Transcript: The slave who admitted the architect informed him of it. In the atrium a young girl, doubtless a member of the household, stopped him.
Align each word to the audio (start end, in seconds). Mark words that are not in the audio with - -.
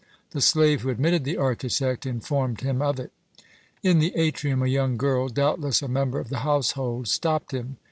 The 0.31 0.41
slave 0.41 0.81
who 0.81 0.89
admitted 0.89 1.25
the 1.25 1.37
architect 1.37 2.07
informed 2.07 2.61
him 2.61 2.81
of 2.81 2.99
it. 2.99 3.11
In 3.83 3.99
the 3.99 4.13
atrium 4.15 4.63
a 4.63 4.67
young 4.67 4.97
girl, 4.97 5.29
doubtless 5.29 5.83
a 5.83 5.87
member 5.87 6.17
of 6.19 6.29
the 6.29 6.39
household, 6.39 7.07
stopped 7.07 7.51
him. 7.53 7.77